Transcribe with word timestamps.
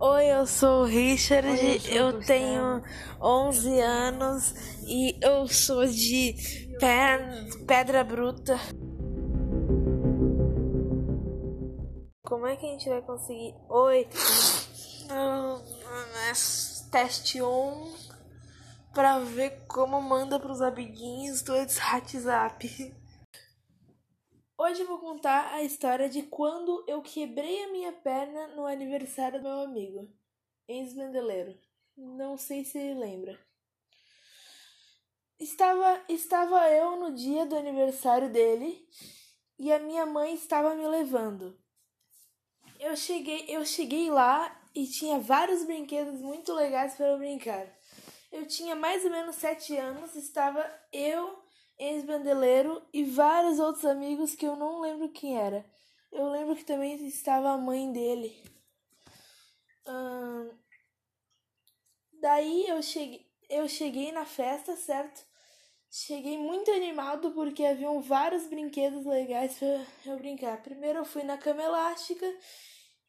Oi, 0.00 0.26
eu 0.26 0.46
sou 0.46 0.82
o 0.82 0.84
Richard, 0.84 1.48
Oi, 1.48 1.80
eu 1.88 2.10
eu 2.12 2.20
tenho 2.20 2.82
11 3.20 3.80
anos 3.80 4.54
e 4.86 5.18
eu 5.20 5.46
sou 5.48 5.84
de 5.86 6.34
Pe- 6.78 7.64
Pedra 7.66 8.04
Bruta. 8.04 8.58
Como 12.24 12.46
é 12.46 12.56
que 12.56 12.66
a 12.66 12.70
gente 12.70 12.88
vai 12.88 13.02
conseguir? 13.02 13.54
Oi, 13.68 14.06
teste 16.92 17.42
1 17.42 17.92
pra 18.94 19.18
ver 19.18 19.64
como 19.66 20.00
manda 20.00 20.38
pros 20.38 20.60
amiguinhos 20.60 21.42
do 21.42 21.52
WhatsApp. 21.54 22.94
Hoje 24.60 24.82
eu 24.82 24.88
vou 24.88 24.98
contar 24.98 25.54
a 25.54 25.62
história 25.62 26.08
de 26.08 26.20
quando 26.24 26.84
eu 26.88 27.00
quebrei 27.00 27.62
a 27.62 27.68
minha 27.70 27.92
perna 27.92 28.48
no 28.56 28.66
aniversário 28.66 29.38
do 29.38 29.44
meu 29.44 29.60
amigo, 29.60 30.12
ex-bandeleiro. 30.66 31.56
Não 31.96 32.36
sei 32.36 32.64
se 32.64 32.76
ele 32.76 32.98
lembra. 32.98 33.38
Estava, 35.38 36.02
estava 36.08 36.68
eu 36.70 36.96
no 36.96 37.14
dia 37.14 37.46
do 37.46 37.56
aniversário 37.56 38.32
dele 38.32 38.84
e 39.60 39.72
a 39.72 39.78
minha 39.78 40.04
mãe 40.04 40.34
estava 40.34 40.74
me 40.74 40.88
levando. 40.88 41.56
Eu 42.80 42.96
cheguei, 42.96 43.44
eu 43.48 43.64
cheguei 43.64 44.10
lá 44.10 44.60
e 44.74 44.88
tinha 44.88 45.20
vários 45.20 45.62
brinquedos 45.62 46.20
muito 46.20 46.52
legais 46.52 46.96
para 46.96 47.06
eu 47.06 47.18
brincar. 47.18 47.64
Eu 48.32 48.44
tinha 48.44 48.74
mais 48.74 49.04
ou 49.04 49.10
menos 49.12 49.36
sete 49.36 49.76
anos, 49.76 50.16
estava 50.16 50.68
eu, 50.92 51.47
ex-bandeleiro 51.78 52.82
e 52.92 53.04
vários 53.04 53.58
outros 53.58 53.84
amigos 53.84 54.34
que 54.34 54.46
eu 54.46 54.56
não 54.56 54.80
lembro 54.80 55.08
quem 55.10 55.38
era. 55.38 55.64
Eu 56.10 56.28
lembro 56.30 56.56
que 56.56 56.64
também 56.64 56.94
estava 57.06 57.50
a 57.50 57.58
mãe 57.58 57.92
dele. 57.92 58.36
Ahn, 59.86 60.50
daí 62.20 62.66
eu 62.68 62.82
cheguei, 62.82 63.26
eu 63.48 63.68
cheguei 63.68 64.12
na 64.12 64.24
festa, 64.24 64.76
certo? 64.76 65.26
Cheguei 65.90 66.36
muito 66.36 66.70
animado 66.70 67.30
porque 67.30 67.64
haviam 67.64 68.00
vários 68.02 68.46
brinquedos 68.46 69.06
legais 69.06 69.58
para 69.58 69.86
eu 70.06 70.18
brincar. 70.18 70.62
Primeiro 70.62 70.98
eu 70.98 71.04
fui 71.04 71.22
na 71.22 71.38
cama 71.38 71.62
elástica 71.62 72.26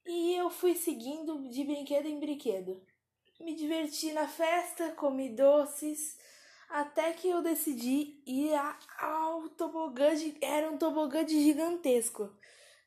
e 0.06 0.34
eu 0.36 0.50
fui 0.50 0.76
seguindo 0.76 1.50
de 1.50 1.64
brinquedo 1.66 2.08
em 2.08 2.20
brinquedo. 2.20 2.82
Me 3.40 3.54
diverti 3.54 4.14
na 4.14 4.28
festa, 4.28 4.92
comi 4.94 5.30
doces, 5.30 6.18
até 6.70 7.12
que 7.14 7.28
eu 7.28 7.42
decidi 7.42 8.22
ir 8.26 8.54
ao 9.00 9.50
tobogã 9.50 10.12
era 10.42 10.70
um 10.70 10.78
tobogã 10.78 11.28
gigantesco. 11.28 12.32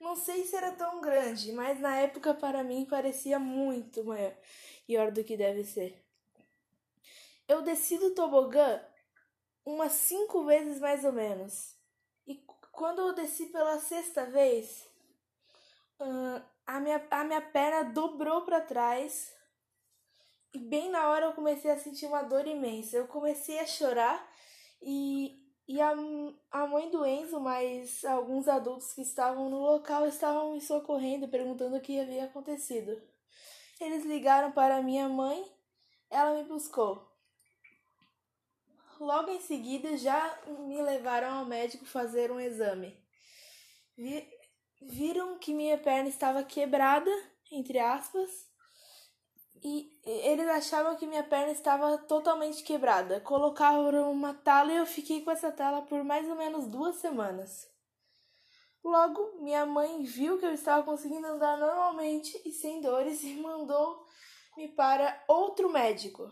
Não 0.01 0.17
sei 0.17 0.45
se 0.45 0.57
era 0.57 0.73
tão 0.73 1.01
grande, 1.01 1.53
mas 1.53 1.79
na 1.81 1.97
época 1.97 2.35
para 2.35 2.65
mim 2.65 2.87
parecia 2.89 3.39
muito 3.39 4.05
maior, 4.05 4.35
maior 4.89 5.11
do 5.13 5.23
que 5.23 5.37
deve 5.37 5.65
ser. 5.65 6.05
Eu 7.47 7.63
desci 7.63 7.99
do 7.99 8.15
tobogã 8.15 8.81
umas 9.65 9.93
cinco 9.93 10.45
vezes 10.45 10.81
mais 10.81 11.05
ou 11.05 11.13
menos. 11.13 11.77
E 12.27 12.45
quando 12.73 13.01
eu 13.01 13.15
desci 13.15 13.47
pela 13.47 13.79
sexta 13.79 14.25
vez, 14.27 14.89
a, 16.67 16.81
minha, 16.81 17.07
a 17.11 17.25
minha 17.25 17.41
perna 17.41 17.91
dobrou 17.91 18.43
para 18.43 18.61
trás. 18.61 19.33
E 20.55 20.59
bem 20.59 20.91
na 20.91 21.09
hora 21.09 21.27
eu 21.27 21.33
comecei 21.33 21.71
a 21.71 21.79
sentir 21.79 22.07
uma 22.07 22.23
dor 22.23 22.47
imensa. 22.47 22.97
Eu 22.97 23.07
comecei 23.09 23.59
a 23.59 23.67
chorar 23.67 24.27
e, 24.81 25.37
e 25.67 25.81
a, 25.81 25.93
a 26.51 26.67
mãe 26.67 26.91
do 26.91 27.05
Enzo, 27.07 27.41
mais 27.41 28.05
alguns 28.05 28.49
adultos 28.49 28.93
que 28.93 29.03
estavam 29.03 29.49
no 29.49 29.59
local, 29.61 30.07
estavam 30.07 30.53
me 30.53 30.61
socorrendo, 30.61 31.29
perguntando 31.29 31.77
o 31.77 31.81
que 31.81 31.99
havia 32.01 32.25
acontecido. 32.25 33.01
Eles 33.81 34.05
ligaram 34.05 34.53
para 34.53 34.83
minha 34.83 35.09
mãe, 35.09 35.45
ela 36.11 36.35
me 36.35 36.45
buscou. 36.45 37.11
Logo 39.01 39.31
em 39.31 39.41
seguida, 39.41 39.97
já 39.99 40.39
me 40.47 40.81
levaram 40.81 41.39
ao 41.41 41.45
médico 41.45 41.85
fazer 41.85 42.31
um 42.31 42.39
exame. 42.41 42.97
Vi- 43.97 44.29
viram 44.83 45.39
que 45.39 45.55
minha 45.55 45.79
perna 45.79 46.09
estava 46.09 46.45
quebrada, 46.45 47.11
entre 47.51 47.79
aspas, 47.79 48.31
e 49.63 49.97
eles 50.05 50.49
achavam 50.49 50.97
que 50.97 51.07
minha 51.07 51.23
perna 51.23 51.53
estava 51.53 51.97
totalmente 51.99 52.65
quebrada. 52.65 53.21
Colocaram 53.21 54.11
uma 54.11 54.35
tala 54.35 54.73
e 54.73 54.77
eu 54.77 54.87
fiquei 54.87 55.23
com 55.23 55.31
essa 55.31 55.53
tala 55.53 55.83
por 55.83 56.03
mais 56.03 56.29
ou 56.29 56.35
menos 56.35 56.67
duas 56.67 56.97
semanas. 56.97 57.71
Logo, 58.85 59.41
minha 59.41 59.65
mãe 59.65 60.03
viu 60.03 60.39
que 60.39 60.45
eu 60.45 60.53
estava 60.53 60.83
conseguindo 60.83 61.27
andar 61.27 61.57
normalmente 61.57 62.41
e 62.45 62.51
sem 62.51 62.81
dores 62.81 63.23
e 63.23 63.35
mandou 63.41 64.05
me 64.57 64.69
para 64.69 65.23
outro 65.29 65.71
médico. 65.71 66.31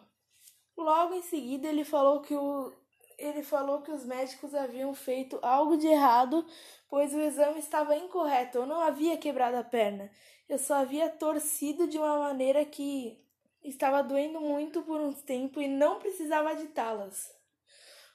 Logo 0.77 1.15
em 1.15 1.23
seguida, 1.23 1.69
ele 1.69 1.85
falou 1.85 2.21
que 2.23 2.35
o 2.35 2.73
ele 3.21 3.43
falou 3.43 3.83
que 3.83 3.91
os 3.91 4.05
médicos 4.05 4.55
haviam 4.55 4.95
feito 4.95 5.39
algo 5.43 5.77
de 5.77 5.87
errado, 5.87 6.45
pois 6.89 7.15
o 7.15 7.21
exame 7.21 7.59
estava 7.59 7.97
incorreto. 7.97 8.59
Eu 8.59 8.67
não 8.67 8.81
havia 8.81 9.17
quebrado 9.19 9.57
a 9.57 9.65
perna. 9.65 10.11
Eu 10.49 10.59
só 10.59 10.75
havia 10.75 11.09
torcido 11.09 11.87
de 11.87 11.99
uma 11.99 12.19
maneira 12.19 12.65
que 12.65 13.23
estava 13.63 14.03
doendo 14.03 14.41
muito 14.41 14.83
por 14.83 15.01
um 15.01 15.13
tempo 15.13 15.61
e 15.61 15.69
não 15.69 15.99
precisava 15.99 16.57
de 16.57 16.69
talas. 16.69 17.31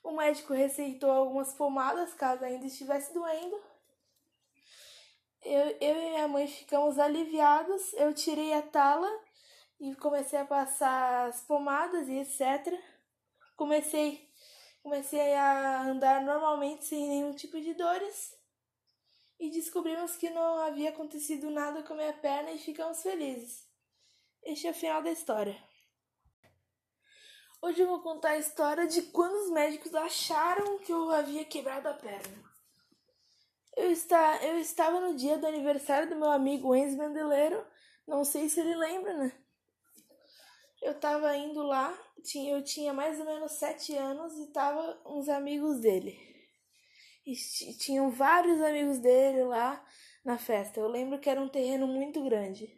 O 0.03 0.11
médico 0.11 0.53
receitou 0.53 1.09
algumas 1.09 1.53
pomadas 1.53 2.13
caso 2.13 2.43
ainda 2.43 2.65
estivesse 2.65 3.13
doendo. 3.13 3.59
Eu, 5.43 5.77
eu 5.79 5.95
e 5.95 6.09
minha 6.09 6.27
mãe 6.27 6.47
ficamos 6.47 6.97
aliviados. 6.97 7.93
Eu 7.93 8.13
tirei 8.13 8.53
a 8.53 8.61
tala 8.61 9.09
e 9.79 9.95
comecei 9.95 10.39
a 10.39 10.45
passar 10.45 11.27
as 11.27 11.41
pomadas 11.41 12.07
e 12.07 12.19
etc. 12.19 12.73
Comecei, 13.55 14.29
comecei 14.85 15.33
a 15.33 15.81
andar 15.81 16.21
normalmente 16.21 16.85
sem 16.85 17.09
nenhum 17.09 17.33
tipo 17.33 17.59
de 17.59 17.73
dores 17.73 18.37
e 19.39 19.49
descobrimos 19.49 20.15
que 20.15 20.29
não 20.29 20.59
havia 20.59 20.91
acontecido 20.91 21.49
nada 21.49 21.81
com 21.81 21.93
a 21.93 21.97
minha 21.97 22.13
perna 22.13 22.51
e 22.51 22.59
ficamos 22.59 23.01
felizes. 23.01 23.67
Este 24.43 24.67
é 24.67 24.69
o 24.69 24.75
final 24.75 25.01
da 25.01 25.09
história. 25.09 25.57
Hoje 27.59 27.81
eu 27.81 27.87
vou 27.87 28.03
contar 28.03 28.29
a 28.29 28.37
história 28.37 28.85
de 28.85 29.01
quando 29.01 29.33
os 29.45 29.49
médicos 29.49 29.91
acharam 29.95 30.77
que 30.77 30.93
eu 30.93 31.09
havia 31.09 31.43
quebrado 31.43 31.89
a 31.89 31.93
perna. 31.95 32.43
Eu, 33.75 33.89
está, 33.89 34.37
eu 34.45 34.59
estava 34.59 35.01
no 35.01 35.15
dia 35.15 35.39
do 35.39 35.47
aniversário 35.47 36.07
do 36.07 36.15
meu 36.15 36.29
amigo 36.29 36.75
Enzo 36.75 36.95
Bandeleiro, 36.95 37.65
não 38.05 38.23
sei 38.23 38.47
se 38.49 38.59
ele 38.59 38.75
lembra, 38.75 39.17
né? 39.17 39.44
Eu 40.85 40.91
estava 40.91 41.35
indo 41.35 41.63
lá, 41.63 41.97
eu 42.47 42.63
tinha 42.63 42.93
mais 42.93 43.19
ou 43.19 43.25
menos 43.25 43.53
sete 43.53 43.95
anos 43.97 44.37
e 44.37 44.51
tava 44.51 45.01
uns 45.03 45.27
amigos 45.27 45.79
dele. 45.79 46.15
E 47.25 47.33
ti- 47.35 47.75
tinham 47.75 48.11
vários 48.11 48.61
amigos 48.61 48.99
dele 48.99 49.45
lá 49.45 49.83
na 50.23 50.37
festa. 50.37 50.79
Eu 50.79 50.87
lembro 50.87 51.19
que 51.19 51.27
era 51.27 51.41
um 51.41 51.49
terreno 51.49 51.87
muito 51.87 52.23
grande. 52.23 52.71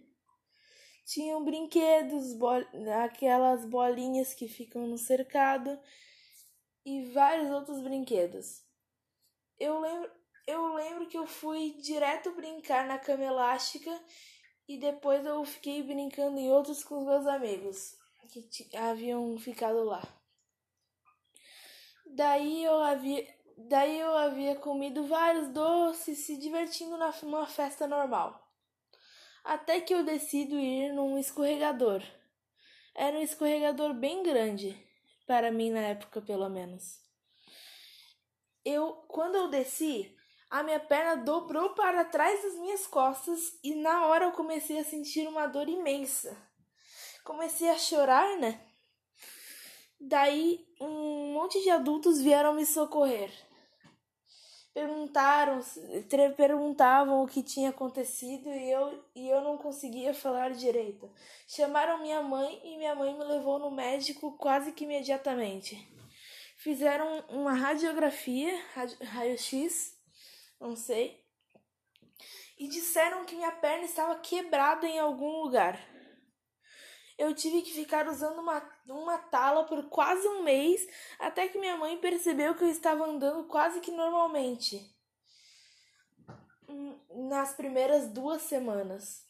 Tinham 1.06 1.44
brinquedos, 1.44 2.34
bol- 2.36 2.66
aquelas 3.04 3.66
bolinhas 3.66 4.34
que 4.34 4.48
ficam 4.48 4.88
no 4.88 4.98
cercado 4.98 5.78
e 6.86 7.12
vários 7.12 7.52
outros 7.52 7.82
brinquedos. 7.82 8.64
Eu 9.60 9.82
lembro, 9.82 10.10
eu 10.48 10.74
lembro 10.76 11.08
que 11.08 11.18
eu 11.18 11.28
fui 11.28 11.74
direto 11.82 12.32
brincar 12.32 12.88
na 12.88 12.98
cama 12.98 13.26
elástica 13.26 13.92
e 14.66 14.78
depois 14.80 15.26
eu 15.26 15.44
fiquei 15.44 15.84
brincando 15.84 16.40
em 16.40 16.50
outros 16.50 16.86
com 16.86 17.00
os 17.00 17.06
meus 17.06 17.28
amigos 17.28 17.97
que 18.28 18.76
haviam 18.76 19.38
ficado 19.40 19.84
lá. 19.84 20.02
Daí 22.06 22.64
eu 22.64 22.82
havia, 22.82 23.28
daí 23.58 24.00
eu 24.00 24.16
havia 24.16 24.56
comido 24.56 25.08
vários 25.08 25.50
doces, 25.50 26.20
se 26.20 26.38
divertindo 26.38 26.98
na, 26.98 27.14
numa 27.24 27.46
festa 27.46 27.88
normal. 27.88 28.48
Até 29.44 29.82
que 29.82 29.94
eu 29.94 30.04
decido 30.04 30.56
ir 30.56 30.94
num 30.94 31.18
escorregador. 31.18 32.02
Era 32.96 33.18
um 33.18 33.22
escorregador 33.22 33.94
bem 33.94 34.24
grande, 34.24 34.76
para 35.26 35.52
mim 35.52 35.70
na 35.70 35.82
época 35.82 36.22
pelo 36.22 36.50
menos. 36.50 37.00
Eu, 38.66 38.94
quando 39.08 39.36
eu 39.36 39.48
desci, 39.50 40.18
a 40.50 40.64
minha 40.64 40.80
perna 40.80 41.24
dobrou 41.24 41.72
para 41.72 42.06
trás 42.06 42.42
das 42.42 42.56
minhas 42.56 42.88
costas 42.88 43.60
e 43.64 43.76
na 43.76 44.08
hora 44.08 44.26
eu 44.26 44.32
comecei 44.32 44.80
a 44.80 44.84
sentir 44.84 45.28
uma 45.28 45.46
dor 45.48 45.68
imensa. 45.68 46.47
Comecei 47.28 47.70
a 47.70 47.78
chorar, 47.78 48.38
né? 48.38 48.58
Daí 50.00 50.66
um 50.80 51.34
monte 51.34 51.62
de 51.62 51.70
adultos 51.70 52.22
vieram 52.22 52.54
me 52.54 52.66
socorrer. 52.66 53.30
Perguntaram, 54.74 55.60
perguntavam 56.38 57.22
o 57.22 57.28
que 57.28 57.44
tinha 57.44 57.72
acontecido 57.72 58.48
e 58.48 58.72
eu, 58.72 59.04
e 59.14 59.28
eu 59.28 59.42
não 59.42 59.58
conseguia 59.58 60.14
falar 60.14 60.52
direito. 60.52 61.12
Chamaram 61.50 62.02
minha 62.02 62.22
mãe 62.22 62.62
e 62.64 62.78
minha 62.78 62.96
mãe 62.96 63.14
me 63.14 63.26
levou 63.26 63.60
no 63.60 63.72
médico 63.72 64.38
quase 64.38 64.72
que 64.72 64.86
imediatamente. 64.86 65.76
Fizeram 66.56 67.26
uma 67.28 67.54
radiografia, 67.54 68.58
radi- 68.74 69.04
raio-x, 69.04 70.00
não 70.62 70.78
sei, 70.78 71.22
e 72.58 72.70
disseram 72.70 73.26
que 73.26 73.36
minha 73.36 73.52
perna 73.52 73.84
estava 73.84 74.16
quebrada 74.16 74.88
em 74.88 74.98
algum 74.98 75.42
lugar. 75.44 75.97
Eu 77.18 77.34
tive 77.34 77.62
que 77.64 77.74
ficar 77.74 78.08
usando 78.08 78.40
uma, 78.40 78.62
uma 78.88 79.18
tala 79.18 79.66
por 79.66 79.90
quase 79.90 80.28
um 80.28 80.44
mês 80.44 80.88
até 81.20 81.48
que 81.48 81.58
minha 81.58 81.76
mãe 81.76 81.98
percebeu 81.98 82.54
que 82.56 82.64
eu 82.64 82.70
estava 82.70 83.06
andando 83.06 83.48
quase 83.48 83.80
que 83.80 83.92
normalmente. 83.92 84.96
Hum, 86.70 87.00
nas 87.30 87.54
primeiras 87.54 88.08
duas 88.10 88.44
semanas. 88.44 89.26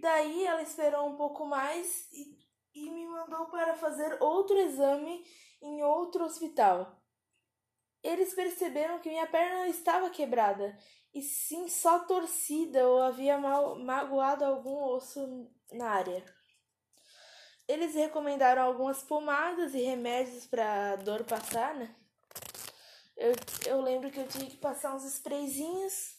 Daí 0.00 0.44
ela 0.44 0.62
esperou 0.62 1.08
um 1.08 1.16
pouco 1.16 1.46
mais 1.46 2.08
e, 2.12 2.36
e 2.74 2.90
me 2.90 3.06
mandou 3.06 3.46
para 3.46 3.76
fazer 3.76 4.20
outro 4.20 4.58
exame 4.58 5.24
em 5.62 5.82
outro 5.84 6.24
hospital. 6.24 7.03
Eles 8.04 8.34
perceberam 8.34 8.98
que 9.00 9.08
minha 9.08 9.26
perna 9.26 9.66
estava 9.66 10.10
quebrada, 10.10 10.78
e 11.14 11.22
sim 11.22 11.68
só 11.68 12.00
torcida 12.00 12.86
ou 12.86 13.00
havia 13.00 13.38
mal, 13.38 13.78
magoado 13.78 14.44
algum 14.44 14.84
osso 14.84 15.50
na 15.72 15.88
área. 15.88 16.22
Eles 17.66 17.94
recomendaram 17.94 18.62
algumas 18.62 19.02
pomadas 19.02 19.74
e 19.74 19.80
remédios 19.80 20.46
para 20.46 20.92
a 20.92 20.96
dor 20.96 21.24
passar, 21.24 21.74
né? 21.74 21.96
Eu, 23.16 23.32
eu 23.66 23.80
lembro 23.80 24.10
que 24.10 24.20
eu 24.20 24.28
tinha 24.28 24.50
que 24.50 24.58
passar 24.58 24.94
uns 24.94 25.04
sprayzinhos 25.04 26.14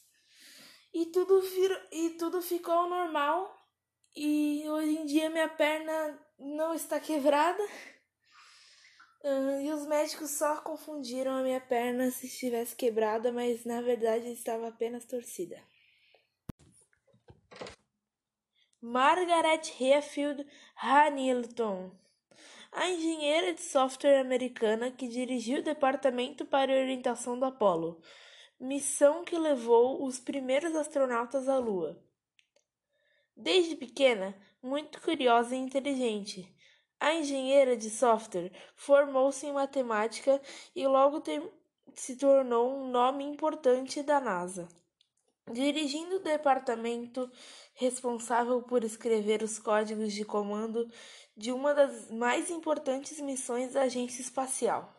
e 0.91 1.05
tudo, 1.07 1.39
vir, 1.39 1.87
e 1.91 2.09
tudo 2.11 2.41
ficou 2.41 2.89
normal. 2.89 3.53
E 4.15 4.63
hoje 4.67 4.97
em 4.97 5.05
dia 5.05 5.29
minha 5.29 5.49
perna 5.49 6.19
não 6.39 6.73
está 6.73 6.97
quebrada. 7.01 7.61
E 9.27 9.73
os 9.73 9.87
médicos 9.87 10.29
só 10.29 10.57
confundiram 10.57 11.31
a 11.31 11.41
minha 11.41 11.59
perna 11.59 12.11
se 12.11 12.27
estivesse 12.27 12.75
quebrada, 12.75 13.31
mas 13.31 13.65
na 13.65 13.81
verdade 13.81 14.31
estava 14.31 14.67
apenas 14.67 15.03
torcida. 15.03 15.59
Margaret 18.79 19.63
Hayfield 19.79 20.45
Hamilton, 20.75 21.89
a 22.71 22.87
engenheira 22.87 23.51
de 23.51 23.61
software 23.61 24.19
americana 24.19 24.91
que 24.91 25.07
dirigiu 25.07 25.57
o 25.57 25.63
departamento 25.63 26.45
para 26.45 26.71
orientação 26.71 27.39
do 27.39 27.45
Apollo, 27.45 27.99
missão 28.59 29.25
que 29.25 29.35
levou 29.35 30.05
os 30.05 30.19
primeiros 30.19 30.75
astronautas 30.75 31.49
à 31.49 31.57
Lua. 31.57 31.99
Desde 33.35 33.75
pequena, 33.75 34.37
muito 34.61 35.01
curiosa 35.01 35.55
e 35.55 35.59
inteligente, 35.59 36.54
a 36.99 37.13
engenheira 37.13 37.75
de 37.75 37.89
software 37.89 38.51
formou-se 38.75 39.45
em 39.45 39.53
matemática 39.53 40.41
e 40.75 40.87
logo 40.87 41.21
se 41.93 42.15
tornou 42.15 42.75
um 42.75 42.89
nome 42.89 43.23
importante 43.23 44.01
da 44.01 44.19
NASA. 44.19 44.67
Dirigindo 45.51 46.15
o 46.15 46.23
departamento 46.23 47.31
responsável 47.75 48.61
por 48.63 48.83
escrever 48.83 49.43
os 49.43 49.59
códigos 49.59 50.13
de 50.13 50.25
comando 50.25 50.89
de 51.37 51.51
uma 51.51 51.73
das 51.73 52.09
mais 52.09 52.49
importantes 52.49 53.19
missões 53.19 53.73
da 53.73 53.83
agência 53.83 54.21
espacial. 54.21 54.94